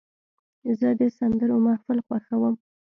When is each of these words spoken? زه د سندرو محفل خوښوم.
زه 0.79 0.89
د 0.99 1.01
سندرو 1.17 1.55
محفل 1.65 1.97
خوښوم. 2.05 2.55